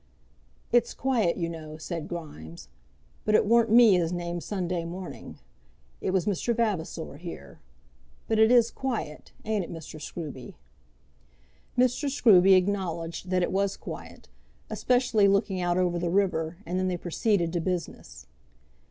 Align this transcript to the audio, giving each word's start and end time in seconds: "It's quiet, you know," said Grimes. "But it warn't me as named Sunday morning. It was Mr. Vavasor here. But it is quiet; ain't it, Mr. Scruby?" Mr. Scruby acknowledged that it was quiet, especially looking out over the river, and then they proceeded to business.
"It's 0.71 0.95
quiet, 0.95 1.37
you 1.37 1.47
know," 1.47 1.77
said 1.77 2.07
Grimes. 2.07 2.69
"But 3.23 3.35
it 3.35 3.45
warn't 3.45 3.69
me 3.69 3.97
as 3.97 4.11
named 4.11 4.41
Sunday 4.41 4.83
morning. 4.83 5.37
It 6.01 6.09
was 6.09 6.25
Mr. 6.25 6.55
Vavasor 6.55 7.17
here. 7.17 7.59
But 8.27 8.39
it 8.39 8.49
is 8.49 8.71
quiet; 8.71 9.31
ain't 9.45 9.63
it, 9.63 9.71
Mr. 9.71 10.01
Scruby?" 10.01 10.55
Mr. 11.77 12.09
Scruby 12.09 12.55
acknowledged 12.57 13.29
that 13.29 13.43
it 13.43 13.51
was 13.51 13.77
quiet, 13.77 14.27
especially 14.71 15.27
looking 15.27 15.61
out 15.61 15.77
over 15.77 15.99
the 15.99 16.09
river, 16.09 16.57
and 16.65 16.79
then 16.79 16.87
they 16.87 16.97
proceeded 16.97 17.53
to 17.53 17.61
business. 17.61 18.25